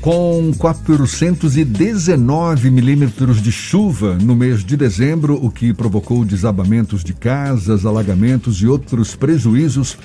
Com 0.00 0.52
419 0.56 2.70
milímetros 2.70 3.42
de 3.42 3.52
chuva 3.52 4.14
no 4.14 4.34
mês 4.34 4.64
de 4.64 4.74
dezembro, 4.74 5.38
o 5.44 5.50
que 5.50 5.74
provocou 5.74 6.24
desabamentos 6.24 7.04
de 7.04 7.12
casas, 7.12 7.84
alagamentos 7.84 8.62
e 8.62 8.66
outros 8.66 9.14
prejuízos, 9.14 9.98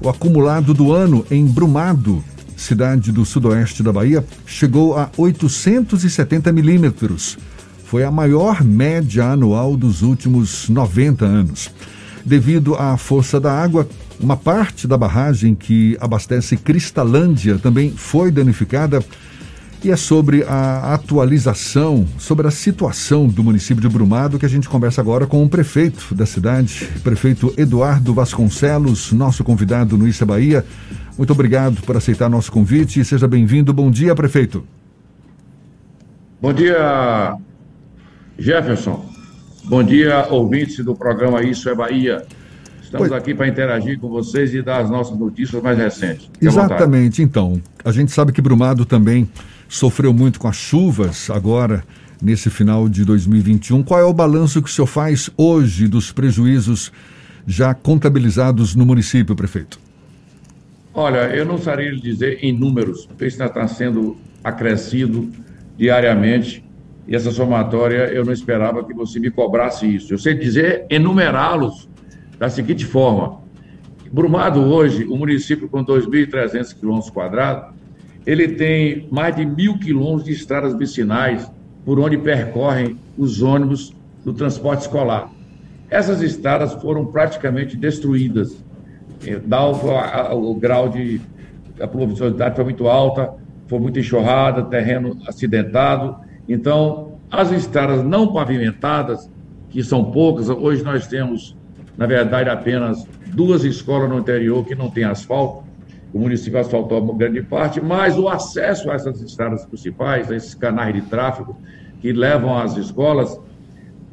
o 0.00 0.08
acumulado 0.08 0.72
do 0.72 0.90
ano 0.90 1.26
em 1.30 1.44
Brumado, 1.44 2.24
cidade 2.56 3.12
do 3.12 3.26
sudoeste 3.26 3.82
da 3.82 3.92
Bahia, 3.92 4.24
chegou 4.46 4.96
a 4.96 5.10
870 5.18 6.50
milímetros. 6.50 7.36
Foi 7.84 8.04
a 8.04 8.10
maior 8.10 8.64
média 8.64 9.26
anual 9.26 9.76
dos 9.76 10.00
últimos 10.00 10.70
90 10.70 11.26
anos. 11.26 11.70
Devido 12.24 12.74
à 12.74 12.96
força 12.96 13.38
da 13.38 13.52
água, 13.52 13.86
uma 14.18 14.36
parte 14.36 14.86
da 14.86 14.96
barragem 14.96 15.54
que 15.54 15.94
abastece 16.00 16.56
Cristalândia 16.56 17.58
também 17.58 17.90
foi 17.90 18.30
danificada 18.30 19.04
e 19.84 19.90
é 19.90 19.96
sobre 19.96 20.44
a 20.44 20.94
atualização, 20.94 22.06
sobre 22.18 22.46
a 22.46 22.50
situação 22.50 23.26
do 23.26 23.42
município 23.42 23.80
de 23.80 23.88
Brumado 23.88 24.38
que 24.38 24.46
a 24.46 24.48
gente 24.48 24.68
conversa 24.68 25.00
agora 25.00 25.26
com 25.26 25.42
o 25.42 25.48
prefeito 25.48 26.14
da 26.14 26.24
cidade, 26.24 26.88
prefeito 27.02 27.52
Eduardo 27.56 28.14
Vasconcelos, 28.14 29.12
nosso 29.12 29.42
convidado 29.42 29.98
no 29.98 30.06
Issa 30.06 30.24
Bahia. 30.24 30.64
Muito 31.18 31.32
obrigado 31.32 31.82
por 31.82 31.96
aceitar 31.96 32.28
nosso 32.28 32.52
convite 32.52 33.00
e 33.00 33.04
seja 33.04 33.26
bem-vindo. 33.26 33.72
Bom 33.72 33.90
dia, 33.90 34.14
prefeito. 34.14 34.64
Bom 36.40 36.52
dia, 36.52 37.36
Jefferson. 38.38 39.04
Bom 39.64 39.82
dia, 39.82 40.26
ouvintes 40.30 40.84
do 40.84 40.94
programa 40.94 41.42
Isso 41.42 41.68
é 41.68 41.74
Bahia. 41.74 42.24
Estamos 42.92 43.08
pois... 43.08 43.22
aqui 43.22 43.34
para 43.34 43.48
interagir 43.48 43.98
com 43.98 44.10
vocês 44.10 44.52
e 44.52 44.60
dar 44.60 44.82
as 44.82 44.90
nossas 44.90 45.18
notícias 45.18 45.62
mais 45.62 45.78
recentes. 45.78 46.26
Fique 46.26 46.46
Exatamente, 46.46 47.22
então. 47.22 47.58
A 47.82 47.90
gente 47.90 48.12
sabe 48.12 48.32
que 48.32 48.42
Brumado 48.42 48.84
também 48.84 49.26
sofreu 49.66 50.12
muito 50.12 50.38
com 50.38 50.46
as 50.46 50.56
chuvas 50.56 51.30
agora, 51.30 51.82
nesse 52.20 52.50
final 52.50 52.90
de 52.90 53.02
2021. 53.02 53.82
Qual 53.82 53.98
é 53.98 54.04
o 54.04 54.12
balanço 54.12 54.60
que 54.60 54.68
o 54.68 54.70
senhor 54.70 54.86
faz 54.86 55.30
hoje 55.38 55.88
dos 55.88 56.12
prejuízos 56.12 56.92
já 57.46 57.72
contabilizados 57.72 58.74
no 58.74 58.84
município, 58.84 59.34
prefeito? 59.34 59.80
Olha, 60.92 61.34
eu 61.34 61.46
não 61.46 61.56
sabia 61.56 61.90
lhe 61.90 61.98
dizer 61.98 62.40
em 62.42 62.52
números, 62.52 63.06
porque 63.06 63.24
isso 63.24 63.42
está 63.42 63.66
sendo 63.66 64.18
acrescido 64.44 65.30
diariamente 65.78 66.62
e 67.08 67.16
essa 67.16 67.30
somatória 67.30 68.10
eu 68.12 68.22
não 68.22 68.34
esperava 68.34 68.84
que 68.84 68.92
você 68.92 69.18
me 69.18 69.30
cobrasse 69.30 69.86
isso. 69.86 70.12
Eu 70.12 70.18
sei 70.18 70.34
dizer 70.34 70.84
enumerá-los 70.90 71.90
da 72.42 72.50
seguinte 72.50 72.84
forma: 72.84 73.38
Brumado 74.10 74.60
hoje, 74.60 75.04
o 75.04 75.16
município 75.16 75.68
com 75.68 75.84
2.300 75.84 76.74
quilômetros 76.74 77.08
quadrados, 77.08 77.72
ele 78.26 78.48
tem 78.48 79.06
mais 79.12 79.36
de 79.36 79.46
mil 79.46 79.78
quilômetros 79.78 80.24
de 80.24 80.32
estradas 80.32 80.74
vicinais 80.76 81.48
por 81.84 82.00
onde 82.00 82.18
percorrem 82.18 82.98
os 83.16 83.42
ônibus 83.42 83.94
do 84.24 84.32
transporte 84.32 84.80
escolar. 84.80 85.30
Essas 85.88 86.20
estradas 86.20 86.74
foram 86.82 87.06
praticamente 87.06 87.76
destruídas. 87.76 88.56
Dá 89.46 89.64
o, 89.64 90.50
o 90.50 90.54
grau 90.56 90.88
de 90.88 91.20
a 91.80 91.86
pluviosidade 91.86 92.56
foi 92.56 92.64
muito 92.64 92.88
alta, 92.88 93.34
foi 93.68 93.78
muito 93.78 94.00
enxurrada, 94.00 94.64
terreno 94.64 95.16
acidentado. 95.28 96.16
Então, 96.48 97.18
as 97.30 97.52
estradas 97.52 98.04
não 98.04 98.32
pavimentadas, 98.32 99.30
que 99.70 99.80
são 99.84 100.10
poucas, 100.10 100.48
hoje 100.48 100.82
nós 100.82 101.06
temos, 101.06 101.56
na 101.96 102.06
verdade, 102.06 102.48
apenas 102.48 103.06
duas 103.26 103.64
escolas 103.64 104.08
no 104.08 104.18
interior 104.18 104.64
que 104.64 104.74
não 104.74 104.90
têm 104.90 105.04
asfalto, 105.04 105.64
o 106.12 106.18
município 106.18 106.58
asfaltou 106.58 107.02
uma 107.02 107.16
grande 107.16 107.42
parte, 107.42 107.80
mas 107.80 108.18
o 108.18 108.28
acesso 108.28 108.90
a 108.90 108.94
essas 108.94 109.20
estradas 109.20 109.64
principais, 109.64 110.30
a 110.30 110.36
esses 110.36 110.54
canais 110.54 110.94
de 110.94 111.00
tráfego 111.02 111.56
que 112.00 112.12
levam 112.12 112.56
às 112.56 112.76
escolas, 112.76 113.40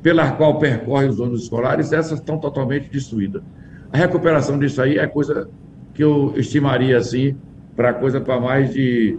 pela 0.02 0.32
qual 0.32 0.58
percorrem 0.60 1.10
os 1.10 1.20
ônibus 1.20 1.44
escolares, 1.44 1.92
essas 1.92 2.20
estão 2.20 2.38
totalmente 2.38 2.90
destruídas. 2.90 3.42
A 3.92 3.98
recuperação 3.98 4.58
disso 4.58 4.82
aí 4.82 4.98
é 4.98 5.08
coisa 5.08 5.50
que 5.94 6.04
eu 6.04 6.34
estimaria 6.38 6.98
assim, 6.98 7.36
para 7.76 7.94
coisa 7.94 8.22
para 8.22 8.40
mais 8.40 8.72
de 8.74 9.18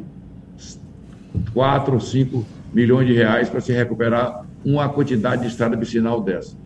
4 1.53 1.95
ou 1.95 2.01
5 2.01 2.47
milhões 2.73 3.07
de 3.07 3.13
reais 3.13 3.49
para 3.49 3.61
se 3.61 3.73
recuperar 3.73 4.47
uma 4.65 4.89
quantidade 4.89 5.43
de 5.43 5.49
estrada 5.49 5.77
vicinal 5.77 6.21
dessa. 6.23 6.57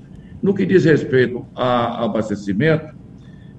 No 0.44 0.52
que 0.52 0.66
diz 0.66 0.84
respeito 0.84 1.46
a 1.56 2.04
abastecimento, 2.04 2.94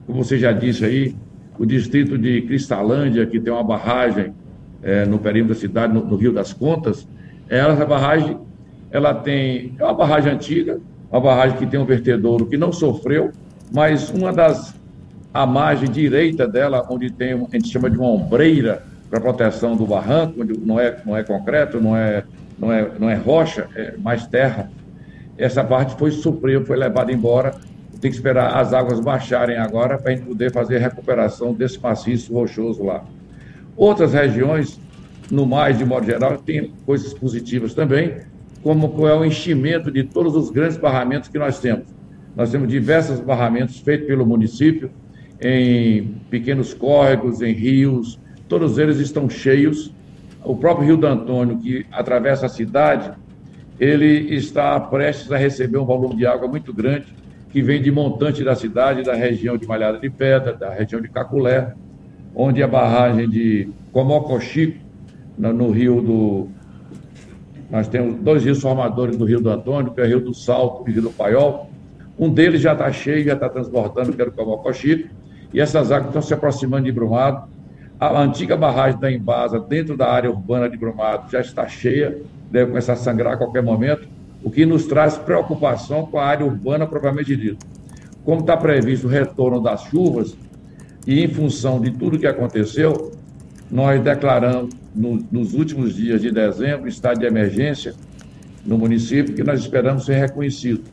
como 0.06 0.24
você 0.24 0.38
já 0.38 0.52
disse 0.52 0.86
aí, 0.86 1.16
o 1.58 1.66
distrito 1.66 2.16
de 2.16 2.44
Cristalândia, 2.44 3.26
que 3.26 3.40
tem 3.40 3.52
uma 3.52 3.64
barragem 3.64 4.36
é, 4.84 5.04
no 5.04 5.18
perímetro 5.18 5.56
da 5.56 5.60
cidade, 5.60 5.92
no, 5.92 6.06
no, 6.06 6.16
Rio 6.16 6.32
das 6.32 6.54
Contas, 6.54 7.08
essa 7.50 7.84
barragem, 7.88 8.38
ela 8.92 9.16
tem, 9.16 9.74
é 9.80 9.84
uma 9.84 9.96
barragem 9.96 10.32
antiga, 10.32 10.80
uma 11.12 11.20
barragem 11.20 11.58
que 11.58 11.66
tem 11.66 11.80
um 11.80 11.86
vertedouro 11.86 12.46
que 12.46 12.56
não 12.56 12.72
sofreu, 12.72 13.32
mas 13.74 14.12
uma 14.12 14.32
das, 14.32 14.76
a 15.34 15.44
margem 15.44 15.90
direita 15.90 16.48
dela, 16.48 16.86
onde 16.88 17.10
tem, 17.12 17.34
a 17.34 17.56
gente 17.58 17.68
chama 17.68 17.90
de 17.90 17.98
uma 17.98 18.10
ombreira 18.10 18.84
para 19.10 19.20
proteção 19.20 19.76
do 19.76 19.88
barranco, 19.88 20.40
onde 20.40 20.56
não 20.60 20.80
é, 20.80 20.96
não 21.04 21.18
é 21.18 21.24
concreto, 21.24 21.82
não 21.82 21.98
é, 21.98 22.24
não, 22.60 22.72
é, 22.72 22.92
não 23.00 23.10
é 23.10 23.16
rocha, 23.16 23.68
é 23.76 23.96
mais 23.98 24.28
terra, 24.28 24.70
essa 25.38 25.64
parte 25.64 25.98
foi 25.98 26.12
sofreu, 26.12 26.66
foi 26.66 26.78
levada 26.78 27.12
embora 27.12 27.56
tem 28.06 28.12
que 28.12 28.18
esperar 28.18 28.56
as 28.58 28.72
águas 28.72 29.00
baixarem 29.00 29.58
agora 29.58 29.98
para 29.98 30.12
a 30.12 30.16
gente 30.16 30.28
poder 30.28 30.52
fazer 30.52 30.78
a 30.78 30.80
recuperação 30.80 31.56
desse 31.56 31.80
maciço 31.80 32.34
rochoso 32.34 32.84
lá. 32.84 33.04
Outras 33.76 34.14
regiões, 34.14 34.80
no 35.32 35.46
mais, 35.46 35.78
de 35.78 35.86
modo 35.86 36.06
geral, 36.06 36.38
tem 36.38 36.72
coisas 36.86 37.16
positivas 37.16 37.74
também, 37.74 38.18
como 38.62 39.08
é 39.08 39.16
o 39.16 39.26
enchimento 39.26 39.90
de 39.90 40.04
todos 40.04 40.36
os 40.36 40.52
grandes 40.52 40.78
barramentos 40.78 41.30
que 41.30 41.40
nós 41.40 41.60
temos. 41.60 41.86
Nós 42.36 42.52
temos 42.52 42.68
diversos 42.68 43.20
barramentos 43.20 43.80
feitos 43.80 44.06
pelo 44.06 44.24
município, 44.24 44.92
em 45.42 46.16
pequenos 46.30 46.76
córregos, 46.76 47.42
em 47.42 47.54
rios, 47.54 48.20
todos 48.48 48.78
eles 48.78 48.98
estão 48.98 49.28
cheios. 49.28 49.92
O 50.44 50.56
próprio 50.56 50.86
Rio 50.86 50.98
do 50.98 51.08
Antônio, 51.08 51.58
que 51.58 51.88
atravessa 51.92 52.46
a 52.46 52.50
cidade, 52.50 53.12
ele 53.80 54.34
está 54.36 54.80
prestes 54.80 55.32
a 55.32 55.38
receber 55.38 55.78
um 55.78 55.86
volume 55.86 56.16
de 56.16 56.26
água 56.26 56.48
muito 56.48 56.74
grande 56.74 57.08
que 57.50 57.62
vem 57.62 57.82
de 57.82 57.92
montante 57.92 58.44
da 58.44 58.56
cidade, 58.56 59.04
da 59.04 59.14
região 59.14 59.58
de 59.58 59.66
Malhada 59.66 59.98
de 59.98 60.10
Pedra, 60.10 60.54
da 60.54 60.74
região 60.74 61.02
de 61.02 61.08
Caculé, 61.08 61.74
onde 62.36 62.62
a 62.62 62.68
barragem 62.68 63.30
de 63.30 63.70
Comocochico, 63.94 64.78
no 65.38 65.72
rio 65.72 66.02
do. 66.02 66.48
Nós 67.70 67.88
temos 67.88 68.16
dois 68.22 68.44
rios 68.44 68.62
formadores 68.62 69.18
do 69.18 69.26
Rio 69.26 69.42
do 69.42 69.50
Antônio, 69.50 69.94
que 69.94 70.00
é 70.00 70.04
o 70.04 70.08
Rio 70.08 70.20
do 70.20 70.34
Salto 70.34 70.88
e 70.88 70.92
o 70.92 70.94
Rio 70.96 71.04
do 71.04 71.12
Paiol. 71.12 71.70
Um 72.18 72.30
deles 72.30 72.62
já 72.62 72.74
está 72.74 72.92
cheio, 72.92 73.26
já 73.26 73.34
está 73.34 73.50
transbordando, 73.50 74.14
que 74.14 74.22
era 74.22 74.30
o 74.30 74.34
Comocochico, 74.34 75.10
e 75.54 75.60
essas 75.60 75.92
águas 75.92 76.08
estão 76.08 76.22
se 76.22 76.34
aproximando 76.34 76.86
de 76.86 76.92
Brumado. 76.92 77.48
A 77.98 78.22
antiga 78.22 78.58
barragem 78.58 79.00
da 79.00 79.12
Embasa, 79.12 79.60
dentro 79.60 79.96
da 79.96 80.12
área 80.12 80.30
urbana 80.30 80.70
de 80.70 80.78
Brumado, 80.78 81.32
já 81.32 81.40
está 81.40 81.68
cheia, 81.68 82.18
deve 82.52 82.72
começar 82.72 82.94
a 82.94 82.98
sangrar 82.98 83.34
a 83.34 83.38
qualquer 83.38 83.64
momento 83.64 84.08
o 84.44 84.52
que 84.52 84.66
nos 84.66 84.86
traz 84.86 85.18
preocupação 85.18 86.06
com 86.06 86.20
a 86.20 86.26
área 86.26 86.46
urbana 86.46 86.86
propriamente 86.86 87.36
dita. 87.36 87.66
Como 88.24 88.42
está 88.42 88.56
previsto 88.56 89.08
o 89.08 89.10
retorno 89.10 89.60
das 89.62 89.84
chuvas, 89.86 90.36
e 91.08 91.24
em 91.24 91.28
função 91.28 91.80
de 91.80 91.92
tudo 91.92 92.18
que 92.18 92.28
aconteceu, 92.28 93.12
nós 93.70 94.02
declaramos 94.02 94.74
no, 94.96 95.24
nos 95.32 95.54
últimos 95.54 95.96
dias 95.96 96.22
de 96.22 96.32
dezembro 96.32 96.88
estado 96.88 97.20
de 97.20 97.26
emergência 97.26 97.94
no 98.66 98.78
município, 98.78 99.36
que 99.36 99.44
nós 99.44 99.60
esperamos 99.60 100.06
ser 100.06 100.16
reconhecido, 100.16 100.84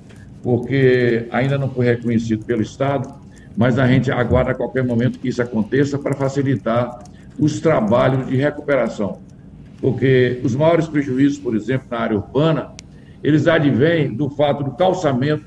porque 0.42 1.26
ainda 1.30 1.56
não 1.56 1.70
foi 1.70 1.86
reconhecido 1.86 2.44
pelo 2.44 2.60
Estado, 2.60 3.14
mas 3.56 3.78
a 3.78 3.86
gente 3.86 4.10
aguarda 4.10 4.50
a 4.50 4.54
qualquer 4.54 4.84
momento 4.84 5.18
que 5.18 5.28
isso 5.28 5.40
aconteça 5.40 5.98
para 5.98 6.14
facilitar 6.14 7.02
os 7.38 7.60
trabalhos 7.60 8.26
de 8.26 8.36
recuperação. 8.36 9.20
Porque 9.82 10.40
os 10.44 10.54
maiores 10.54 10.86
prejuízos, 10.86 11.38
por 11.38 11.56
exemplo, 11.56 11.88
na 11.90 11.98
área 11.98 12.16
urbana, 12.16 12.70
eles 13.20 13.48
advêm 13.48 14.14
do 14.14 14.30
fato 14.30 14.62
do 14.62 14.70
calçamento, 14.70 15.44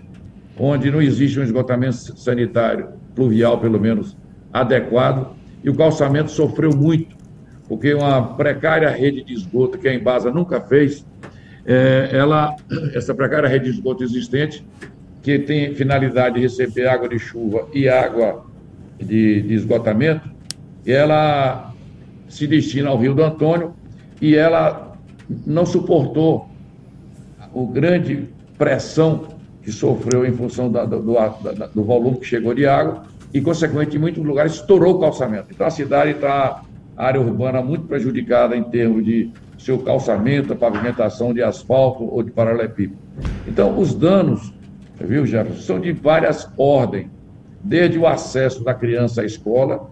onde 0.59 0.91
não 0.91 1.01
existe 1.01 1.39
um 1.39 1.43
esgotamento 1.43 1.95
sanitário 2.19 2.89
pluvial, 3.15 3.57
pelo 3.59 3.79
menos, 3.79 4.15
adequado, 4.51 5.33
e 5.63 5.69
o 5.69 5.75
calçamento 5.75 6.31
sofreu 6.31 6.75
muito, 6.75 7.15
porque 7.69 7.93
uma 7.93 8.35
precária 8.35 8.89
rede 8.89 9.23
de 9.23 9.33
esgoto 9.33 9.77
que 9.77 9.87
a 9.87 9.95
Embasa 9.95 10.29
nunca 10.29 10.59
fez, 10.59 11.05
é, 11.65 12.09
ela, 12.11 12.53
essa 12.93 13.15
precária 13.15 13.47
rede 13.47 13.65
de 13.65 13.71
esgoto 13.71 14.03
existente, 14.03 14.67
que 15.23 15.39
tem 15.39 15.73
finalidade 15.73 16.35
de 16.35 16.41
receber 16.41 16.87
água 16.87 17.07
de 17.07 17.17
chuva 17.17 17.69
e 17.73 17.87
água 17.87 18.45
de, 18.99 19.41
de 19.41 19.53
esgotamento, 19.53 20.29
ela 20.85 21.73
se 22.27 22.45
destina 22.45 22.89
ao 22.89 22.97
Rio 22.97 23.15
do 23.15 23.23
Antônio 23.23 23.73
e 24.21 24.35
ela 24.35 24.95
não 25.45 25.65
suportou 25.65 26.49
o 27.53 27.65
grande 27.67 28.29
pressão 28.57 29.27
que 29.63 29.71
sofreu 29.71 30.25
em 30.25 30.31
função 30.31 30.71
da, 30.71 30.85
do, 30.85 31.01
do, 31.01 31.15
do, 31.73 31.83
volume 31.83 32.17
que 32.17 32.25
chegou 32.25 32.53
de 32.53 32.67
água 32.67 33.03
e, 33.33 33.41
consequentemente, 33.41 33.97
em 33.97 33.99
muitos 33.99 34.23
lugares 34.23 34.53
estourou 34.53 34.95
o 34.95 34.99
calçamento. 34.99 35.47
Então, 35.51 35.65
a 35.65 35.71
cidade 35.71 36.11
está 36.11 36.61
área 36.95 37.19
urbana 37.19 37.61
muito 37.61 37.85
prejudicada 37.85 38.55
em 38.55 38.63
termos 38.63 39.03
de 39.03 39.31
seu 39.57 39.79
calçamento, 39.79 40.55
pavimentação 40.55 41.33
de 41.33 41.41
asfalto 41.41 42.03
ou 42.03 42.21
de 42.21 42.31
paralelepípedo. 42.31 42.99
Então, 43.47 43.77
os 43.77 43.93
danos, 43.93 44.53
viu, 44.99 45.25
Jefferson, 45.25 45.61
são 45.61 45.79
de 45.79 45.91
várias 45.91 46.49
ordens, 46.57 47.07
desde 47.63 47.97
o 47.97 48.05
acesso 48.05 48.63
da 48.63 48.73
criança 48.73 49.21
à 49.21 49.25
escola, 49.25 49.89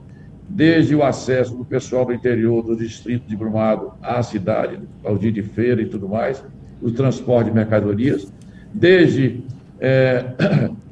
desde 0.49 0.95
o 0.95 1.03
acesso 1.03 1.55
do 1.55 1.65
pessoal 1.65 2.05
do 2.05 2.13
interior 2.13 2.63
do 2.63 2.75
distrito 2.75 3.27
de 3.27 3.35
Brumado 3.35 3.93
à 4.01 4.21
cidade, 4.21 4.79
ao 5.03 5.17
dia 5.17 5.31
de 5.31 5.41
feira 5.41 5.81
e 5.81 5.85
tudo 5.85 6.07
mais, 6.07 6.43
o 6.81 6.91
transporte 6.91 7.49
de 7.49 7.55
mercadorias, 7.55 8.31
desde 8.73 9.41
é, 9.79 10.25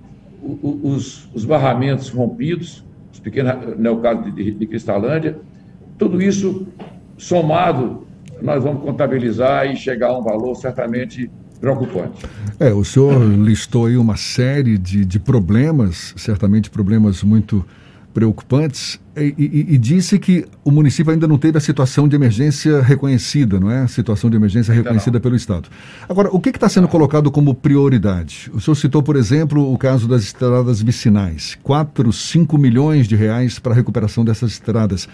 os, 0.42 1.28
os, 1.34 1.46
barramentos 1.46 2.10
rompidos, 2.10 2.84
os 3.12 3.20
pequenos, 3.20 3.78
no 3.78 3.96
né, 3.96 4.02
caso 4.02 4.32
de, 4.32 4.52
de 4.52 4.66
Cristalândia, 4.66 5.38
tudo 5.98 6.22
isso 6.22 6.68
somado, 7.18 8.08
nós 8.42 8.64
vamos 8.64 8.82
contabilizar 8.82 9.72
e 9.72 9.76
chegar 9.76 10.08
a 10.08 10.18
um 10.18 10.24
valor 10.24 10.56
certamente 10.56 11.30
preocupante. 11.60 12.26
É, 12.60 12.74
o 12.74 12.84
senhor 12.84 13.22
listou 13.22 13.86
aí 13.86 13.96
uma 13.96 14.18
série 14.18 14.78
de, 14.78 15.06
de 15.06 15.20
problemas, 15.20 16.14
certamente 16.18 16.70
problemas 16.72 17.22
muito 17.22 17.64
preocupantes 18.14 19.00
e, 19.16 19.34
e, 19.38 19.76
e, 19.76 19.78
disse 19.78 20.18
que 20.18 20.46
o 20.64 20.72
município 20.72 21.12
ainda 21.12 21.28
não 21.28 21.38
teve 21.38 21.58
a 21.58 21.62
situação 21.62 22.08
de 22.08 22.16
emergência 22.16 22.82
reconhecida, 22.82 23.60
não 23.60 23.70
é? 23.70 23.82
A 23.82 23.88
situação 23.88 24.30
de 24.30 24.38
emergência 24.38 24.74
reconhecida 24.74 25.20
pelo 25.20 25.36
Estado. 25.36 25.68
Agora, 26.08 26.30
o 26.32 26.40
que 26.40 26.50
está 26.50 26.70
sendo 26.70 26.88
colocado 26.88 27.30
como 27.30 27.54
prioridade? 27.54 28.50
O 28.54 28.62
senhor 28.62 28.76
citou, 28.76 29.04
por 29.04 29.18
exemplo, 29.18 29.72
o 29.74 29.78
caso 29.78 30.08
das 30.08 30.24
estradas 30.24 30.82
vicinais. 30.82 31.58
4, 31.62 32.12
5 32.14 32.58
milhões 32.58 33.08
de 33.08 33.16
reais 33.16 33.60
para 33.60 33.74
a 33.74 33.76
recuperação 33.76 34.24
dessas 34.24 34.52
estradas. 34.52 35.10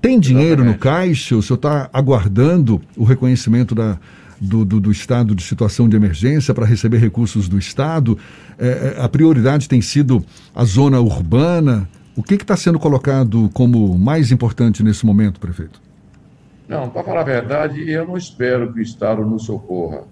Tem 0.00 0.18
dinheiro 0.20 0.62
Exatamente. 0.62 0.74
no 0.74 0.78
caixa? 0.78 1.36
O 1.36 1.42
senhor 1.42 1.56
está 1.56 1.88
aguardando 1.92 2.82
o 2.96 3.04
reconhecimento 3.04 3.74
da, 3.74 3.98
do, 4.38 4.64
do, 4.64 4.80
do, 4.80 4.90
estado 4.90 5.34
de 5.34 5.42
situação 5.42 5.88
de 5.88 5.96
emergência 5.96 6.52
para 6.52 6.66
receber 6.66 6.98
recursos 6.98 7.48
do 7.48 7.58
Estado? 7.58 8.18
É, 8.58 8.96
é 8.98 9.02
a 9.02 9.08
prioridade 9.08 9.68
tem 9.68 9.80
sido 9.80 10.24
a 10.54 10.64
zona 10.64 11.00
urbana? 11.00 11.88
O 12.14 12.22
que 12.22 12.34
está 12.34 12.54
sendo 12.56 12.78
colocado 12.78 13.48
como 13.54 13.98
mais 13.98 14.30
importante 14.30 14.82
nesse 14.82 15.06
momento, 15.06 15.40
prefeito? 15.40 15.80
Não, 16.68 16.90
para 16.90 17.02
falar 17.02 17.20
a 17.20 17.24
verdade, 17.24 17.90
eu 17.90 18.06
não 18.06 18.18
espero 18.18 18.70
que 18.70 18.80
o 18.80 18.82
Estado 18.82 19.24
nos 19.24 19.46
socorra, 19.46 20.02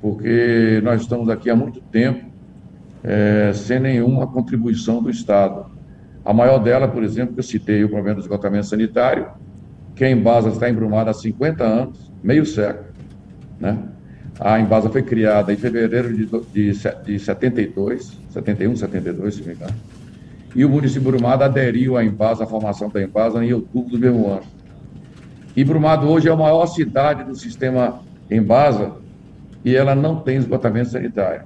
porque 0.00 0.80
nós 0.84 1.02
estamos 1.02 1.28
aqui 1.28 1.50
há 1.50 1.56
muito 1.56 1.80
tempo 1.80 2.24
é, 3.02 3.50
sem 3.52 3.80
nenhuma 3.80 4.28
contribuição 4.28 5.02
do 5.02 5.10
Estado. 5.10 5.66
A 6.24 6.32
maior 6.32 6.58
dela, 6.58 6.86
por 6.86 7.02
exemplo, 7.02 7.34
que 7.34 7.40
eu 7.40 7.44
citei, 7.44 7.82
o 7.82 7.88
problema 7.88 8.14
do 8.14 8.20
esgotamento 8.20 8.66
sanitário, 8.66 9.26
que 9.96 10.04
a 10.04 10.10
Embasa 10.10 10.50
está 10.50 10.70
embrumada 10.70 11.10
há 11.10 11.14
50 11.14 11.64
anos, 11.64 12.12
meio 12.22 12.46
século. 12.46 12.86
Né? 13.58 13.76
A 14.38 14.60
Embasa 14.60 14.88
foi 14.88 15.02
criada 15.02 15.52
em 15.52 15.56
fevereiro 15.56 16.16
de, 16.16 16.26
de, 16.52 16.72
de 17.04 17.18
72, 17.18 18.20
71, 18.30 18.76
72, 18.76 19.34
se 19.34 19.42
me 19.42 19.54
engano 19.54 19.74
e 20.54 20.64
o 20.64 20.68
município 20.68 21.12
de 21.12 21.18
Brumado 21.18 21.44
aderiu 21.44 21.96
à 21.96 22.04
Embasa, 22.04 22.44
à 22.44 22.46
formação 22.46 22.88
da 22.88 23.02
Embasa, 23.02 23.44
em 23.44 23.52
outubro 23.52 23.92
do 23.92 23.98
mesmo 23.98 24.26
ano. 24.28 24.42
E 25.56 25.64
Brumado 25.64 26.08
hoje 26.08 26.28
é 26.28 26.32
a 26.32 26.36
maior 26.36 26.66
cidade 26.66 27.24
do 27.24 27.34
sistema 27.34 28.00
Embasa 28.30 28.92
e 29.64 29.74
ela 29.74 29.94
não 29.94 30.16
tem 30.16 30.36
esgotamento 30.36 30.90
sanitário. 30.90 31.42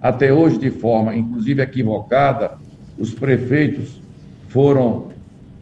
Até 0.00 0.32
hoje, 0.32 0.58
de 0.58 0.70
forma 0.70 1.14
inclusive 1.14 1.62
equivocada, 1.62 2.52
os 2.98 3.12
prefeitos 3.12 4.00
foram, 4.48 5.08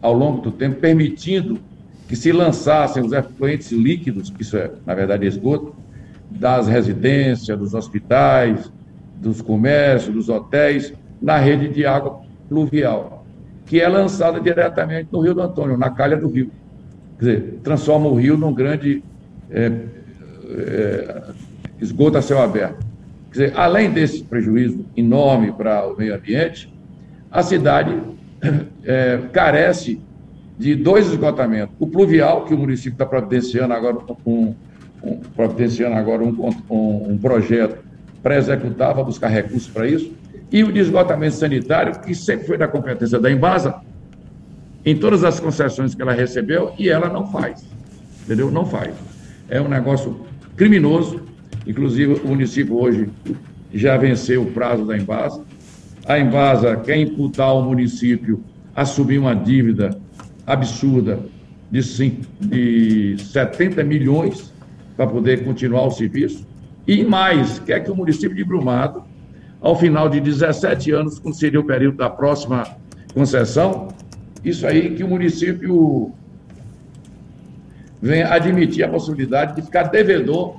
ao 0.01 0.13
longo 0.13 0.41
do 0.41 0.51
tempo, 0.51 0.79
permitindo 0.79 1.59
que 2.07 2.15
se 2.15 2.31
lançassem 2.31 3.03
os 3.03 3.11
efluentes 3.11 3.71
líquidos, 3.71 4.29
que 4.29 4.41
isso 4.41 4.57
é, 4.57 4.71
na 4.85 4.93
verdade, 4.93 5.25
esgoto, 5.25 5.75
das 6.29 6.67
residências, 6.67 7.57
dos 7.57 7.73
hospitais, 7.73 8.71
dos 9.17 9.41
comércios, 9.41 10.13
dos 10.13 10.29
hotéis, 10.29 10.93
na 11.21 11.37
rede 11.37 11.69
de 11.69 11.85
água 11.85 12.24
pluvial, 12.47 13.25
que 13.65 13.79
é 13.79 13.87
lançada 13.87 14.39
diretamente 14.39 15.09
no 15.11 15.19
Rio 15.19 15.33
do 15.33 15.41
Antônio, 15.41 15.77
na 15.77 15.89
calha 15.89 16.17
do 16.17 16.27
rio. 16.27 16.51
Quer 17.17 17.25
dizer, 17.25 17.59
transforma 17.63 18.07
o 18.07 18.15
rio 18.15 18.37
num 18.37 18.53
grande 18.53 19.03
é, 19.49 19.71
é, 20.49 21.23
esgoto 21.79 22.17
a 22.17 22.21
céu 22.21 22.41
aberto. 22.41 22.85
Quer 23.31 23.47
dizer, 23.47 23.53
além 23.57 23.89
desse 23.89 24.23
prejuízo 24.23 24.85
enorme 24.95 25.51
para 25.51 25.87
o 25.87 25.97
meio 25.97 26.15
ambiente, 26.15 26.73
a 27.31 27.41
cidade 27.41 27.97
é, 28.83 29.19
carece 29.31 30.01
de 30.57 30.75
dois 30.75 31.07
esgotamentos. 31.07 31.75
O 31.79 31.87
pluvial, 31.87 32.45
que 32.45 32.53
o 32.53 32.57
município 32.57 32.93
está 32.93 33.05
providenciando 33.05 33.73
agora 33.73 33.97
um, 34.25 34.55
um, 35.03 35.17
providenciando 35.35 35.95
agora 35.95 36.23
um, 36.23 36.49
um, 36.69 37.11
um 37.11 37.17
projeto 37.17 37.83
para 38.23 38.37
executar, 38.37 38.93
para 38.93 39.03
buscar 39.03 39.27
recursos 39.27 39.67
para 39.67 39.87
isso, 39.87 40.11
e 40.51 40.63
o 40.63 40.71
de 40.71 40.79
esgotamento 40.79 41.35
sanitário, 41.35 41.99
que 41.99 42.13
sempre 42.13 42.47
foi 42.47 42.57
da 42.57 42.67
competência 42.67 43.19
da 43.19 43.31
Embasa, 43.31 43.75
em 44.85 44.95
todas 44.95 45.23
as 45.23 45.39
concessões 45.39 45.95
que 45.95 46.01
ela 46.01 46.13
recebeu, 46.13 46.73
e 46.77 46.89
ela 46.89 47.09
não 47.09 47.27
faz. 47.27 47.65
Entendeu? 48.23 48.51
Não 48.51 48.65
faz. 48.65 48.93
É 49.49 49.59
um 49.59 49.67
negócio 49.67 50.25
criminoso. 50.55 51.21
Inclusive, 51.65 52.21
o 52.23 52.27
município 52.27 52.75
hoje 52.75 53.09
já 53.73 53.97
venceu 53.97 54.43
o 54.43 54.51
prazo 54.51 54.85
da 54.85 54.97
Embasa. 54.97 55.43
A 56.07 56.19
Embasa 56.19 56.75
quer 56.77 56.97
imputar 56.97 57.47
ao 57.47 57.63
município 57.63 58.43
assumir 58.75 59.17
uma 59.17 59.35
dívida 59.35 59.97
absurda 60.45 61.19
de, 61.71 61.81
de 62.39 63.15
70 63.23 63.83
milhões 63.83 64.53
para 64.95 65.07
poder 65.07 65.43
continuar 65.43 65.85
o 65.87 65.91
serviço. 65.91 66.45
E 66.87 67.03
mais, 67.03 67.57
quer 67.59 67.83
que 67.83 67.89
o 67.89 67.95
município 67.95 68.35
de 68.35 68.43
Brumado 68.43 69.03
ao 69.65 69.75
final 69.75 70.07
de 70.07 70.19
17 70.19 70.91
anos, 70.91 71.17
quando 71.17 71.33
seria 71.33 71.59
o 71.59 71.63
período 71.63 71.97
da 71.97 72.07
próxima 72.07 72.67
concessão, 73.15 73.87
isso 74.43 74.67
aí 74.67 74.93
que 74.93 75.03
o 75.03 75.07
município 75.07 76.13
vem 77.99 78.21
admitir 78.21 78.83
a 78.83 78.87
possibilidade 78.87 79.55
de 79.55 79.63
ficar 79.63 79.85
devedor 79.85 80.57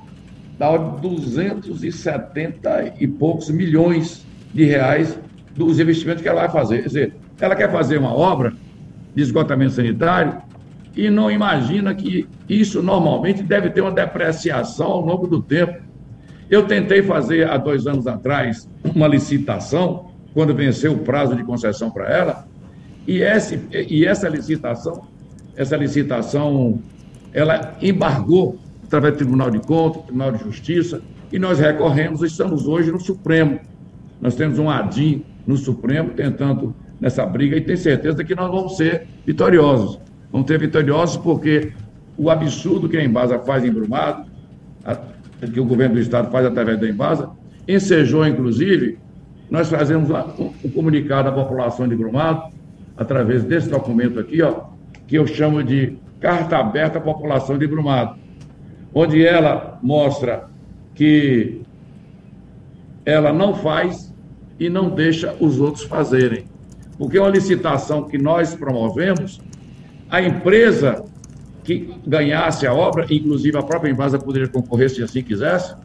da 0.59 0.69
ordem 0.69 0.95
de 0.95 1.15
270 1.15 2.95
e 2.99 3.07
poucos 3.07 3.49
milhões 3.49 4.25
de 4.53 4.65
reais 4.65 5.17
dos 5.55 5.79
investimentos 5.79 6.21
que 6.21 6.27
ela 6.27 6.41
vai 6.41 6.49
fazer. 6.49 6.81
Quer 6.81 6.87
dizer, 6.87 7.13
ela 7.39 7.55
quer 7.55 7.71
fazer 7.71 7.97
uma 7.97 8.13
obra 8.13 8.51
de 9.15 9.21
esgotamento 9.21 9.71
sanitário 9.71 10.41
e 10.93 11.09
não 11.09 11.31
imagina 11.31 11.95
que 11.95 12.27
isso 12.49 12.83
normalmente 12.83 13.41
deve 13.41 13.69
ter 13.69 13.79
uma 13.79 13.91
depreciação 13.91 14.87
ao 14.87 14.99
longo 14.99 15.27
do 15.27 15.41
tempo. 15.41 15.81
Eu 16.49 16.65
tentei 16.65 17.03
fazer 17.03 17.49
há 17.49 17.57
dois 17.57 17.85
anos 17.87 18.07
atrás 18.07 18.69
uma 18.83 19.07
licitação, 19.07 20.11
quando 20.33 20.53
venceu 20.53 20.93
o 20.93 20.99
prazo 20.99 21.35
de 21.35 21.43
concessão 21.43 21.91
para 21.91 22.09
ela, 22.09 22.47
e, 23.07 23.21
esse, 23.21 23.59
e 23.71 24.05
essa 24.05 24.29
licitação, 24.29 25.07
essa 25.55 25.75
licitação, 25.75 26.79
ela 27.33 27.75
embargou 27.81 28.57
através 28.83 29.13
do 29.13 29.17
Tribunal 29.17 29.51
de 29.51 29.59
Contas, 29.59 30.03
Tribunal 30.03 30.31
de 30.31 30.43
Justiça, 30.43 31.01
e 31.31 31.37
nós 31.37 31.59
recorremos, 31.59 32.21
estamos 32.21 32.67
hoje 32.67 32.91
no 32.91 32.99
Supremo. 32.99 33.59
Nós 34.21 34.35
temos 34.35 34.57
um 34.59 34.69
ADIM 34.69 35.25
no 35.45 35.57
Supremo 35.57 36.11
tentando 36.11 36.73
nessa 36.99 37.25
briga 37.25 37.57
e 37.57 37.61
tenho 37.61 37.77
certeza 37.77 38.23
que 38.23 38.33
nós 38.33 38.49
vamos 38.49 38.77
ser 38.77 39.07
vitoriosos. 39.25 39.99
Vamos 40.31 40.47
ser 40.47 40.59
vitoriosos 40.59 41.17
porque 41.17 41.73
o 42.17 42.29
absurdo 42.29 42.87
que 42.87 42.97
a 42.97 43.03
Embasa 43.03 43.39
faz 43.39 43.63
em 43.63 43.71
Brumado, 43.71 44.25
que 45.39 45.59
o 45.59 45.65
governo 45.65 45.95
do 45.95 46.01
Estado 46.01 46.31
faz 46.31 46.45
através 46.45 46.79
da 46.79 46.87
Embasa, 46.87 47.29
ensejou, 47.67 48.25
inclusive, 48.25 48.97
nós 49.49 49.69
fazemos 49.69 50.09
um 50.09 50.69
comunicado 50.69 51.29
à 51.29 51.31
população 51.31 51.87
de 51.87 51.95
Brumado, 51.95 52.43
através 52.97 53.43
desse 53.43 53.69
documento 53.69 54.19
aqui, 54.19 54.41
ó, 54.41 54.65
que 55.07 55.15
eu 55.15 55.27
chamo 55.27 55.63
de 55.63 55.97
Carta 56.19 56.57
Aberta 56.57 56.97
à 56.97 57.01
População 57.01 57.57
de 57.57 57.67
Brumado, 57.67 58.17
onde 58.93 59.25
ela 59.25 59.79
mostra 59.83 60.49
que 60.95 61.61
ela 63.05 63.31
não 63.31 63.53
faz 63.53 64.13
e 64.59 64.67
não 64.69 64.89
deixa 64.89 65.35
os 65.39 65.59
outros 65.59 65.83
fazerem. 65.83 66.45
Porque 66.97 67.17
é 67.17 67.21
uma 67.21 67.29
licitação 67.29 68.05
que 68.05 68.17
nós 68.17 68.55
promovemos, 68.55 69.39
a 70.09 70.21
empresa 70.21 71.05
que 71.67 71.93
ganhasse 72.07 72.65
a 72.65 72.73
obra, 72.73 73.05
inclusive 73.09 73.57
a 73.57 73.61
própria 73.61 73.91
Embasa 73.91 74.17
poderia 74.17 74.47
concorrer 74.47 74.89
se 74.89 75.03
assim 75.03 75.21
quisesse, 75.21 75.75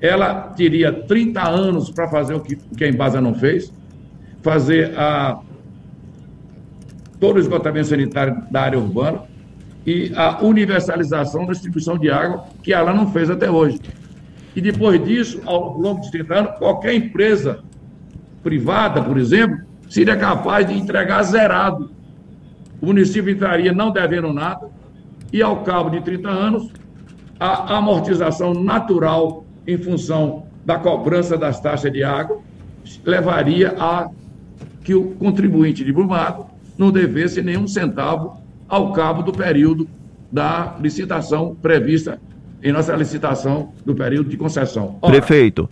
ela 0.00 0.34
teria 0.34 0.92
30 0.92 1.48
anos 1.48 1.90
para 1.90 2.08
fazer 2.08 2.34
o 2.34 2.40
que, 2.40 2.54
o 2.54 2.74
que 2.74 2.82
a 2.82 2.88
Embasa 2.88 3.20
não 3.20 3.36
fez, 3.36 3.72
fazer 4.42 4.98
a, 4.98 5.38
todo 7.20 7.36
o 7.36 7.38
esgotamento 7.38 7.86
sanitário 7.86 8.42
da 8.50 8.62
área 8.62 8.80
urbana 8.80 9.22
e 9.86 10.12
a 10.16 10.42
universalização 10.42 11.46
da 11.46 11.52
distribuição 11.52 11.96
de 11.96 12.10
água, 12.10 12.46
que 12.60 12.72
ela 12.72 12.92
não 12.92 13.12
fez 13.12 13.30
até 13.30 13.48
hoje. 13.48 13.78
E 14.56 14.60
depois 14.60 15.02
disso, 15.04 15.40
ao 15.46 15.78
longo 15.78 16.00
dos 16.00 16.10
30 16.10 16.34
anos, 16.34 16.58
qualquer 16.58 16.94
empresa 16.94 17.60
privada, 18.42 19.00
por 19.02 19.16
exemplo, 19.16 19.56
seria 19.88 20.16
capaz 20.16 20.66
de 20.66 20.74
entregar 20.74 21.22
zerado 21.22 21.96
o 22.80 22.86
município 22.86 23.30
entraria 23.32 23.72
não 23.72 23.90
devendo 23.90 24.32
nada 24.32 24.68
e, 25.32 25.42
ao 25.42 25.62
cabo 25.62 25.90
de 25.90 26.00
30 26.00 26.28
anos, 26.28 26.70
a 27.38 27.76
amortização 27.76 28.54
natural 28.54 29.44
em 29.66 29.78
função 29.78 30.46
da 30.64 30.78
cobrança 30.78 31.36
das 31.36 31.60
taxas 31.60 31.92
de 31.92 32.02
água 32.02 32.40
levaria 33.04 33.74
a 33.78 34.08
que 34.82 34.94
o 34.94 35.10
contribuinte 35.16 35.84
de 35.84 35.92
Brumado 35.92 36.46
não 36.76 36.90
devesse 36.90 37.42
nenhum 37.42 37.66
centavo 37.66 38.40
ao 38.68 38.92
cabo 38.92 39.22
do 39.22 39.32
período 39.32 39.88
da 40.30 40.76
licitação 40.80 41.54
prevista 41.54 42.20
em 42.62 42.72
nossa 42.72 42.94
licitação 42.94 43.72
do 43.84 43.94
período 43.94 44.28
de 44.28 44.36
concessão. 44.36 44.98
Ora, 45.00 45.12
Prefeito. 45.12 45.68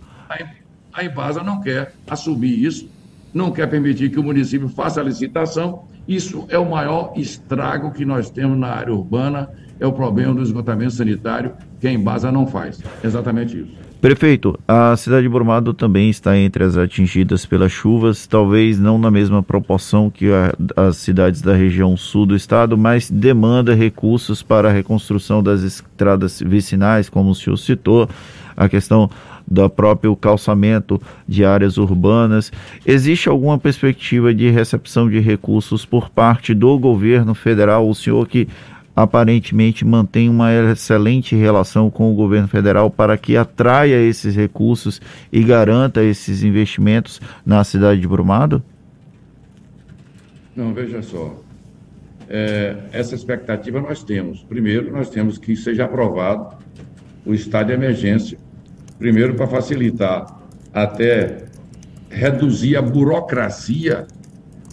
A 0.93 1.03
Embasa 1.03 1.43
não 1.43 1.61
quer 1.61 1.93
assumir 2.09 2.63
isso, 2.63 2.89
não 3.33 3.51
quer 3.51 3.67
permitir 3.67 4.09
que 4.09 4.19
o 4.19 4.23
município 4.23 4.67
faça 4.67 4.99
a 4.99 5.03
licitação. 5.03 5.85
Isso 6.07 6.45
é 6.49 6.57
o 6.57 6.69
maior 6.69 7.13
estrago 7.15 7.91
que 7.91 8.05
nós 8.05 8.29
temos 8.29 8.57
na 8.57 8.67
área 8.67 8.93
urbana, 8.93 9.49
é 9.79 9.85
o 9.85 9.91
problema 9.91 10.33
do 10.33 10.41
esgotamento 10.41 10.91
sanitário 10.91 11.53
que 11.79 11.87
a 11.87 11.91
Embasa 11.91 12.31
não 12.31 12.47
faz. 12.47 12.81
Exatamente 13.03 13.59
isso. 13.59 13.87
Prefeito, 13.99 14.57
a 14.67 14.95
cidade 14.95 15.23
de 15.23 15.29
Brumado 15.29 15.73
também 15.73 16.07
está 16.09 16.37
entre 16.37 16.63
as 16.63 16.77
atingidas 16.77 17.47
pelas 17.47 17.71
chuvas, 17.71 18.27
talvez 18.27 18.79
não 18.79 18.99
na 18.99 19.09
mesma 19.09 19.41
proporção 19.41 20.09
que 20.11 20.27
a, 20.31 20.53
as 20.75 20.97
cidades 20.97 21.41
da 21.41 21.55
região 21.55 21.97
sul 21.97 22.27
do 22.27 22.35
estado, 22.35 22.77
mas 22.77 23.09
demanda 23.09 23.73
recursos 23.73 24.43
para 24.43 24.69
a 24.69 24.71
reconstrução 24.71 25.41
das 25.41 25.63
estradas 25.63 26.39
vicinais, 26.45 27.09
como 27.09 27.31
o 27.31 27.35
senhor 27.35 27.57
citou, 27.57 28.07
a 28.55 28.69
questão 28.69 29.09
do 29.47 29.69
próprio 29.69 30.15
calçamento 30.15 31.01
de 31.27 31.45
áreas 31.45 31.77
urbanas. 31.77 32.51
Existe 32.85 33.29
alguma 33.29 33.57
perspectiva 33.57 34.33
de 34.33 34.49
recepção 34.49 35.09
de 35.09 35.19
recursos 35.19 35.85
por 35.85 36.09
parte 36.09 36.53
do 36.53 36.77
governo 36.77 37.33
federal? 37.33 37.89
O 37.89 37.95
senhor 37.95 38.27
que 38.27 38.47
aparentemente 38.95 39.85
mantém 39.85 40.27
uma 40.27 40.51
excelente 40.51 41.35
relação 41.35 41.87
com 41.87 42.11
o 42.11 42.15
governo 42.15 42.47
federal 42.47 42.89
para 42.89 43.15
que 43.15 43.37
atraia 43.37 44.01
esses 44.01 44.35
recursos 44.35 44.99
e 45.31 45.43
garanta 45.43 46.03
esses 46.03 46.43
investimentos 46.43 47.21
na 47.45 47.63
cidade 47.63 48.01
de 48.01 48.07
Brumado? 48.07 48.63
Não, 50.55 50.73
veja 50.73 51.03
só. 51.03 51.39
É, 52.27 52.75
essa 52.91 53.13
expectativa 53.13 53.79
nós 53.79 54.03
temos. 54.03 54.43
Primeiro, 54.43 54.91
nós 54.91 55.11
temos 55.11 55.37
que 55.37 55.55
seja 55.55 55.85
aprovado 55.85 56.57
o 57.23 57.35
estado 57.35 57.67
de 57.67 57.73
emergência. 57.73 58.39
Primeiro, 58.97 59.35
para 59.35 59.47
facilitar 59.47 60.25
até 60.73 61.45
reduzir 62.09 62.75
a 62.75 62.81
burocracia 62.81 64.07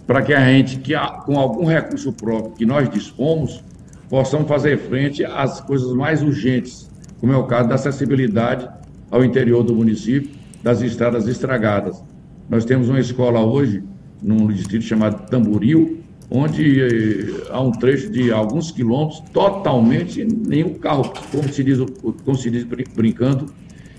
para 0.07 0.21
que 0.21 0.33
a 0.33 0.45
gente, 0.45 0.77
que 0.77 0.93
com 1.25 1.39
algum 1.39 1.65
recurso 1.65 2.13
próprio 2.13 2.53
que 2.53 2.65
nós 2.65 2.89
dispomos, 2.89 3.63
possamos 4.09 4.47
fazer 4.47 4.77
frente 4.77 5.25
às 5.25 5.59
coisas 5.61 5.91
mais 5.93 6.21
urgentes, 6.21 6.89
como 7.19 7.33
é 7.33 7.37
o 7.37 7.45
caso 7.45 7.67
da 7.69 7.75
acessibilidade 7.75 8.69
ao 9.09 9.23
interior 9.23 9.63
do 9.63 9.73
município, 9.75 10.31
das 10.61 10.81
estradas 10.81 11.27
estragadas. 11.27 12.03
Nós 12.49 12.65
temos 12.65 12.89
uma 12.89 12.99
escola 12.99 13.41
hoje, 13.41 13.83
num 14.21 14.47
distrito 14.47 14.85
chamado 14.85 15.27
Tamboril, 15.27 16.03
onde 16.29 16.81
eh, 16.81 17.47
há 17.49 17.61
um 17.61 17.71
trecho 17.71 18.09
de 18.09 18.31
alguns 18.31 18.71
quilômetros 18.71 19.21
totalmente 19.31 20.23
nenhum 20.23 20.73
carro, 20.75 21.11
como 21.31 21.51
se 21.51 21.63
diz, 21.63 21.79
como 22.23 22.37
se 22.37 22.49
diz 22.49 22.63
brincando, 22.95 23.47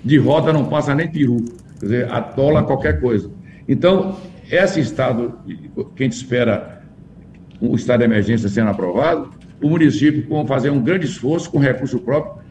de 0.05 0.19
roda 0.19 0.53
não 0.53 0.67
passa 0.67 0.95
nem 0.95 1.09
peru, 1.09 1.45
quer 1.81 1.87
dizer, 1.87 2.13
atola 2.13 2.63
qualquer 2.63 3.01
coisa. 3.01 3.31
Então, 3.69 4.17
esse 4.51 4.81
estado 4.81 5.39
que 5.95 6.03
a 6.03 6.07
gente 6.07 6.13
espera, 6.13 6.83
o 7.61 7.75
estado 7.75 8.01
de 8.01 8.05
emergência 8.05 8.49
sendo 8.49 8.71
aprovado, 8.71 9.31
o 9.63 9.69
município 9.69 10.27
com 10.27 10.47
fazer 10.47 10.71
um 10.71 10.81
grande 10.81 11.07
esforço 11.07 11.51
com 11.51 11.59
recurso 11.59 11.99
próprio, 11.99 12.45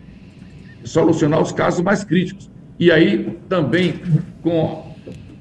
solucionar 0.84 1.42
os 1.42 1.52
casos 1.52 1.82
mais 1.82 2.04
críticos. 2.04 2.50
E 2.80 2.92
aí 2.92 3.38
também 3.48 4.02
com 4.42 4.94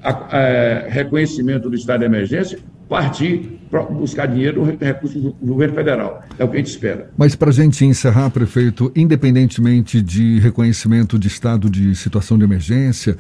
a, 0.03 0.11
a, 0.11 0.89
reconhecimento 0.89 1.69
do 1.69 1.75
estado 1.75 2.01
de 2.01 2.07
emergência, 2.07 2.59
partir 2.89 3.61
para 3.71 3.83
buscar 3.83 4.27
dinheiro 4.27 4.65
no 4.65 4.77
recurso 4.79 5.19
do 5.19 5.35
governo 5.41 5.75
federal. 5.75 6.23
É 6.39 6.45
o 6.45 6.49
que 6.49 6.55
a 6.55 6.59
gente 6.59 6.71
espera. 6.71 7.11
Mas 7.17 7.35
para 7.35 7.51
a 7.51 7.53
gente 7.53 7.85
encerrar, 7.85 8.31
prefeito, 8.31 8.93
independentemente 8.95 10.01
de 10.01 10.39
reconhecimento 10.39 11.19
de 11.19 11.29
estado 11.29 11.69
de 11.69 11.95
situação 11.95 12.39
de 12.39 12.45
emergência, 12.45 13.17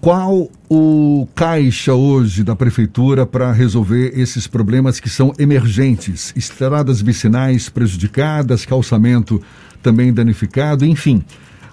qual 0.00 0.50
o 0.68 1.28
caixa 1.32 1.94
hoje 1.94 2.42
da 2.42 2.56
prefeitura 2.56 3.24
para 3.24 3.52
resolver 3.52 4.12
esses 4.18 4.48
problemas 4.48 4.98
que 4.98 5.08
são 5.08 5.32
emergentes? 5.38 6.32
Estradas 6.36 7.00
vicinais 7.00 7.68
prejudicadas, 7.68 8.66
calçamento 8.66 9.40
também 9.80 10.12
danificado, 10.12 10.84
enfim. 10.84 11.22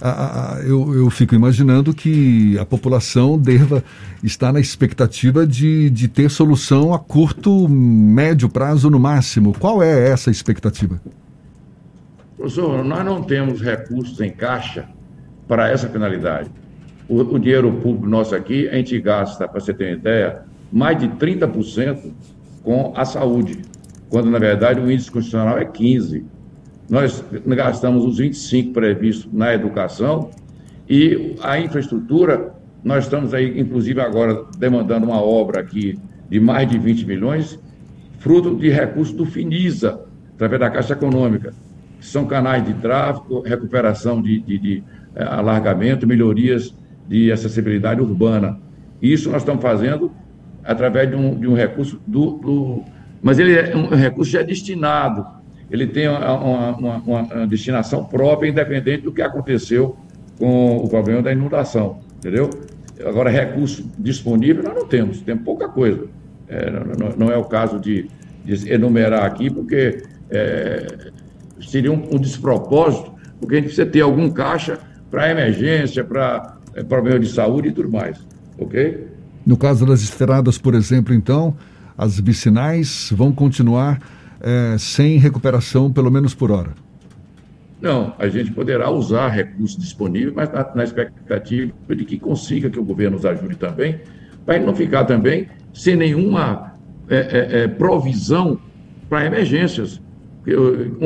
A, 0.01 0.55
a, 0.55 0.61
eu, 0.61 0.95
eu, 0.95 1.09
fico 1.09 1.35
imaginando 1.35 1.93
que 1.93 2.57
a 2.57 2.65
população 2.65 3.37
deva 3.37 3.83
estar 4.23 4.53
na 4.53 4.59
expectativa 4.59 5.45
de, 5.45 5.89
de 5.89 6.07
ter 6.07 6.29
solução 6.29 6.93
a 6.93 6.99
curto, 6.99 7.67
médio 7.67 8.47
prazo 8.47 8.89
no 8.89 8.99
máximo. 8.99 9.53
Qual 9.59 9.83
é 9.83 10.09
essa 10.09 10.31
expectativa? 10.31 11.01
Professor, 12.37 12.83
nós 12.85 13.03
não 13.03 13.21
temos 13.21 13.61
recursos 13.61 14.21
em 14.21 14.31
caixa 14.31 14.87
para 15.47 15.69
essa 15.69 15.89
finalidade 15.89 16.49
o, 17.09 17.21
o 17.21 17.39
dinheiro 17.39 17.71
público 17.73 18.07
nosso 18.07 18.35
aqui, 18.35 18.69
a 18.69 18.75
gente 18.75 18.97
gasta, 19.01 19.47
para 19.47 19.59
você 19.59 19.73
ter 19.73 19.85
uma 19.85 19.93
ideia, 19.93 20.43
mais 20.71 20.97
de 20.99 21.09
30% 21.09 22.13
com 22.63 22.93
a 22.95 23.03
saúde, 23.03 23.63
quando 24.09 24.29
na 24.29 24.37
verdade 24.37 24.79
o 24.79 24.89
índice 24.89 25.09
constitucional 25.09 25.57
é 25.57 25.65
15%. 25.65 26.23
Nós 26.89 27.23
gastamos 27.45 28.03
os 28.03 28.19
25% 28.19 28.73
previstos 28.73 29.31
na 29.31 29.53
educação 29.53 30.31
e 30.89 31.35
a 31.43 31.59
infraestrutura, 31.59 32.53
nós 32.83 33.03
estamos 33.03 33.33
aí, 33.33 33.59
inclusive 33.59 34.01
agora, 34.01 34.45
demandando 34.57 35.05
uma 35.05 35.21
obra 35.21 35.61
aqui 35.61 35.99
de 36.29 36.39
mais 36.39 36.67
de 36.67 36.79
20 36.79 37.05
milhões, 37.05 37.59
fruto 38.17 38.55
de 38.55 38.69
recursos 38.69 39.13
do 39.13 39.25
FINISA, 39.25 39.99
através 40.33 40.59
da 40.59 40.69
Caixa 40.69 40.93
Econômica, 40.93 41.53
são 41.99 42.25
canais 42.25 42.65
de 42.65 42.73
tráfego, 42.73 43.41
recuperação 43.41 44.21
de, 44.21 44.39
de, 44.39 44.57
de 44.57 44.83
eh, 45.15 45.23
alargamento, 45.23 46.07
melhorias 46.07 46.73
de 47.07 47.31
acessibilidade 47.31 48.01
urbana. 48.01 48.57
Isso 49.01 49.29
nós 49.29 49.41
estamos 49.41 49.61
fazendo 49.61 50.11
através 50.63 51.09
de 51.09 51.15
um, 51.15 51.39
de 51.39 51.47
um 51.47 51.53
recurso 51.53 51.99
do, 52.07 52.37
do, 52.37 52.83
Mas 53.21 53.37
ele 53.37 53.53
é 53.53 53.75
um 53.75 53.87
recurso 53.89 54.31
já 54.31 54.41
destinado, 54.41 55.25
ele 55.69 55.87
tem 55.87 56.07
uma, 56.07 56.71
uma, 56.71 56.97
uma, 56.97 57.47
destinação 57.47 58.03
própria, 58.03 58.49
independente 58.49 59.03
do 59.03 59.11
que 59.11 59.21
aconteceu 59.21 59.95
com 60.37 60.77
o 60.77 60.89
problema 60.89 61.21
da 61.21 61.31
inundação, 61.31 61.99
entendeu? 62.17 62.49
Agora, 63.05 63.29
recurso 63.29 63.89
disponível 63.97 64.63
nós 64.63 64.75
não 64.75 64.85
temos, 64.85 65.21
temos 65.21 65.43
pouca 65.43 65.69
coisa. 65.69 66.05
É, 66.47 66.69
não, 66.71 67.09
não, 67.17 67.31
é 67.31 67.37
o 67.37 67.45
caso 67.45 67.79
de, 67.79 68.09
de 68.43 68.71
enumerar 68.71 69.23
aqui, 69.23 69.49
porque 69.49 70.03
é, 70.29 71.11
seria 71.61 71.91
um, 71.91 72.15
um 72.15 72.17
despropósito, 72.17 73.13
porque 73.39 73.55
a 73.55 73.57
gente 73.57 73.67
precisa 73.67 73.85
ter 73.85 74.01
algum 74.01 74.29
caixa 74.31 74.79
para 75.11 75.29
emergência, 75.29 76.03
para 76.03 76.57
é, 76.73 76.83
problema 76.83 77.19
de 77.19 77.29
saúde 77.29 77.69
e 77.69 77.71
tudo 77.71 77.89
mais, 77.89 78.17
ok? 78.57 79.07
No 79.45 79.55
caso 79.57 79.85
das 79.85 80.01
estradas, 80.01 80.57
por 80.57 80.73
exemplo, 80.73 81.13
então, 81.13 81.55
as 81.97 82.19
vicinais 82.19 83.09
vão 83.13 83.31
continuar 83.31 83.99
é, 84.41 84.75
sem 84.77 85.17
recuperação, 85.17 85.91
pelo 85.91 86.09
menos 86.09 86.33
por 86.33 86.51
hora? 86.51 86.71
Não, 87.81 88.13
a 88.19 88.27
gente 88.27 88.51
poderá 88.51 88.89
usar 88.89 89.29
recursos 89.29 89.77
disponíveis, 89.77 90.33
mas 90.35 90.51
na, 90.51 90.69
na 90.75 90.83
expectativa 90.83 91.71
de 91.95 92.05
que 92.05 92.19
consiga 92.19 92.69
que 92.69 92.79
o 92.79 92.83
governo 92.83 93.15
nos 93.15 93.25
ajude 93.25 93.55
também, 93.55 93.99
para 94.45 94.59
não 94.59 94.75
ficar 94.75 95.05
também 95.05 95.47
sem 95.73 95.95
nenhuma 95.95 96.73
é, 97.09 97.17
é, 97.17 97.63
é 97.63 97.67
provisão 97.67 98.59
para 99.07 99.25
emergências. 99.25 100.01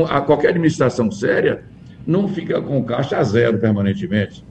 a, 0.09 0.21
qualquer 0.21 0.49
administração 0.49 1.11
séria 1.11 1.63
não 2.05 2.27
fica 2.27 2.61
com 2.61 2.83
caixa 2.83 3.23
zero 3.23 3.57
permanentemente 3.59 4.43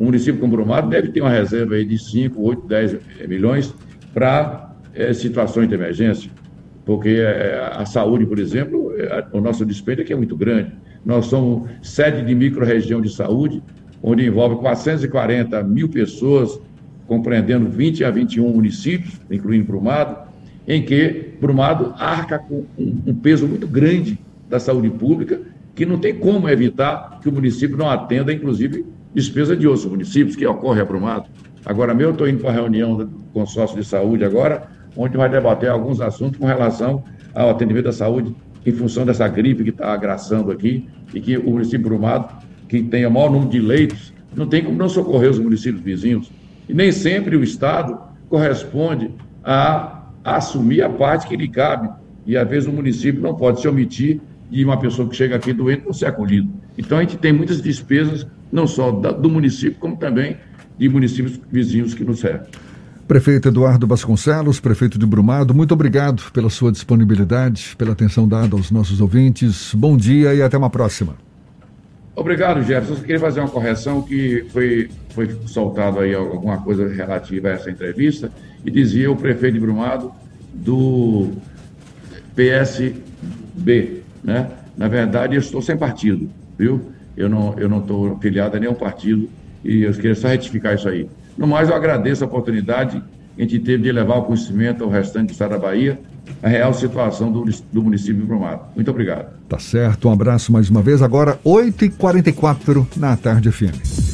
o 0.00 0.04
município 0.04 0.40
como 0.40 0.56
Brumado 0.56 0.88
deve 0.88 1.08
ter 1.08 1.20
uma 1.20 1.28
reserva 1.28 1.74
aí 1.74 1.84
de 1.84 1.98
5, 1.98 2.40
8, 2.40 2.66
10 2.66 2.96
milhões 3.28 3.74
para 4.14 4.72
é, 4.94 5.12
situações 5.12 5.68
de 5.68 5.74
emergência, 5.74 6.30
porque 6.90 7.10
é, 7.10 7.70
a 7.72 7.86
saúde, 7.86 8.26
por 8.26 8.36
exemplo, 8.40 8.92
é, 8.98 9.24
o 9.32 9.40
nosso 9.40 9.64
despeito 9.64 10.02
aqui 10.02 10.12
é 10.12 10.16
muito 10.16 10.36
grande. 10.36 10.72
Nós 11.06 11.26
somos 11.26 11.70
sede 11.80 12.26
de 12.26 12.34
micro-região 12.34 13.00
de 13.00 13.08
saúde, 13.08 13.62
onde 14.02 14.26
envolve 14.26 14.56
440 14.56 15.62
mil 15.62 15.88
pessoas, 15.88 16.58
compreendendo 17.06 17.70
20 17.70 18.02
a 18.04 18.10
21 18.10 18.48
municípios, 18.48 19.20
incluindo 19.30 19.66
Brumado, 19.66 20.16
em 20.66 20.82
que 20.82 21.34
Brumado 21.40 21.94
arca 21.96 22.40
com 22.40 22.64
um, 22.76 23.14
peso 23.14 23.46
muito 23.46 23.68
grande 23.68 24.18
da 24.48 24.58
saúde 24.58 24.90
pública, 24.90 25.40
que 25.76 25.86
não 25.86 25.96
tem 25.96 26.12
como 26.16 26.48
evitar 26.48 27.20
que 27.22 27.28
o 27.28 27.32
município 27.32 27.76
não 27.76 27.88
atenda, 27.88 28.32
inclusive, 28.32 28.84
despesa 29.14 29.56
de 29.56 29.64
outros 29.64 29.86
municípios, 29.86 30.34
que 30.34 30.44
ocorre 30.44 30.80
abrumado. 30.80 31.28
Agora 31.64 31.94
mesmo, 31.94 32.12
estou 32.12 32.28
indo 32.28 32.40
para 32.40 32.50
a 32.50 32.54
reunião 32.54 32.96
do 32.96 33.06
consórcio 33.32 33.76
de 33.76 33.84
saúde 33.84 34.24
agora, 34.24 34.68
onde 34.96 35.16
vai 35.16 35.28
debater 35.28 35.70
alguns 35.70 36.00
assuntos 36.00 36.38
com 36.38 36.46
relação 36.46 37.04
ao 37.34 37.50
atendimento 37.50 37.84
da 37.84 37.92
saúde 37.92 38.34
em 38.64 38.72
função 38.72 39.06
dessa 39.06 39.26
gripe 39.28 39.64
que 39.64 39.70
está 39.70 39.92
agraçando 39.92 40.50
aqui, 40.50 40.86
e 41.14 41.20
que 41.20 41.36
o 41.36 41.50
município 41.50 41.80
Brumado, 41.88 42.28
que 42.68 42.82
tem 42.82 43.06
o 43.06 43.10
maior 43.10 43.30
número 43.30 43.50
de 43.50 43.60
leitos, 43.60 44.12
não 44.34 44.46
tem 44.46 44.62
como 44.62 44.76
não 44.76 44.88
socorrer 44.88 45.30
os 45.30 45.38
municípios 45.38 45.82
vizinhos. 45.82 46.30
E 46.68 46.74
nem 46.74 46.92
sempre 46.92 47.36
o 47.36 47.42
Estado 47.42 47.98
corresponde 48.28 49.10
a, 49.42 50.04
assumir 50.22 50.82
a 50.82 50.88
parte 50.88 51.26
que 51.26 51.36
lhe 51.36 51.48
cabe. 51.48 51.90
E 52.26 52.36
às 52.36 52.48
vezes 52.48 52.68
o 52.68 52.72
município 52.72 53.20
não 53.20 53.34
pode 53.34 53.60
se 53.60 53.66
omitir 53.66 54.20
de 54.50 54.64
uma 54.64 54.78
pessoa 54.78 55.08
que 55.08 55.16
chega 55.16 55.36
aqui 55.36 55.52
doente 55.52 55.84
não 55.84 55.92
ser 55.92 56.06
acolhido. 56.06 56.48
Então 56.76 56.98
a 56.98 57.00
gente 57.00 57.16
tem 57.16 57.32
muitas 57.32 57.60
despesas, 57.60 58.26
não 58.52 58.66
só 58.66 58.90
do 58.90 59.28
município, 59.28 59.78
como 59.80 59.96
também 59.96 60.36
de 60.80 60.88
municípios 60.88 61.38
vizinhos 61.52 61.92
que 61.92 62.02
nos 62.02 62.20
servem. 62.20 62.48
Prefeito 63.06 63.48
Eduardo 63.48 63.86
Vasconcelos, 63.86 64.60
prefeito 64.60 64.98
de 64.98 65.04
Brumado, 65.04 65.52
muito 65.52 65.74
obrigado 65.74 66.22
pela 66.32 66.48
sua 66.48 66.72
disponibilidade, 66.72 67.74
pela 67.76 67.92
atenção 67.92 68.26
dada 68.26 68.56
aos 68.56 68.70
nossos 68.70 69.00
ouvintes. 69.00 69.74
Bom 69.74 69.96
dia 69.96 70.34
e 70.34 70.40
até 70.40 70.56
uma 70.56 70.70
próxima. 70.70 71.16
Obrigado, 72.16 72.62
Jefferson. 72.62 72.94
Eu 72.94 73.00
queria 73.00 73.20
fazer 73.20 73.40
uma 73.40 73.48
correção 73.48 74.00
que 74.02 74.46
foi, 74.52 74.88
foi 75.10 75.36
soltado 75.46 75.98
aí 75.98 76.14
alguma 76.14 76.58
coisa 76.58 76.88
relativa 76.88 77.48
a 77.48 77.52
essa 77.52 77.70
entrevista 77.70 78.30
e 78.64 78.70
dizia 78.70 79.10
o 79.10 79.16
prefeito 79.16 79.54
de 79.54 79.60
Brumado 79.60 80.12
do 80.54 81.32
PSB, 82.34 84.02
né? 84.22 84.50
Na 84.76 84.88
verdade, 84.88 85.34
eu 85.34 85.40
estou 85.40 85.60
sem 85.60 85.76
partido, 85.76 86.30
viu? 86.56 86.80
Eu 87.16 87.28
não 87.28 87.58
eu 87.58 87.68
não 87.68 87.80
estou 87.80 88.18
filiado 88.18 88.56
a 88.56 88.60
nenhum 88.60 88.74
partido 88.74 89.28
e 89.64 89.82
eu 89.82 89.92
queria 89.92 90.14
só 90.14 90.28
retificar 90.28 90.74
isso 90.74 90.88
aí. 90.88 91.08
No 91.36 91.46
mais, 91.46 91.68
eu 91.68 91.74
agradeço 91.74 92.24
a 92.24 92.26
oportunidade 92.26 93.02
que 93.36 93.42
a 93.42 93.44
gente 93.44 93.58
teve 93.60 93.82
de 93.84 93.92
levar 93.92 94.14
ao 94.14 94.24
conhecimento 94.24 94.84
ao 94.84 94.90
restante 94.90 95.28
do 95.28 95.32
estado 95.32 95.50
da 95.50 95.58
Bahia 95.58 95.98
a 96.42 96.48
real 96.48 96.72
situação 96.72 97.30
do, 97.30 97.44
do 97.72 97.82
município 97.82 98.20
de 98.20 98.26
Brumado. 98.26 98.62
Muito 98.74 98.90
obrigado. 98.90 99.28
Tá 99.48 99.58
certo, 99.58 100.08
um 100.08 100.12
abraço 100.12 100.52
mais 100.52 100.70
uma 100.70 100.82
vez. 100.82 101.02
Agora, 101.02 101.38
8h44 101.44 102.86
na 102.96 103.16
tarde 103.16 103.50
FM. 103.50 104.09